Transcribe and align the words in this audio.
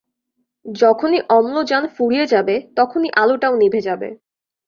যখনই 0.65 1.19
অম্লজান 1.29 1.83
ফুরিয়ে 1.95 2.25
যাবে, 2.25 2.55
তখনই 2.77 3.09
আলোটাও 3.21 3.53
নিবে 3.57 3.79
যাবে। 3.81 4.09